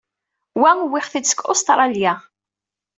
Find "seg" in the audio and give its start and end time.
1.27-1.39